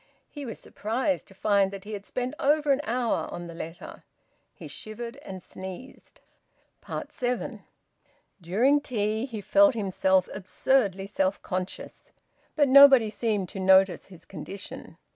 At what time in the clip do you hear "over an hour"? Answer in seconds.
2.39-3.31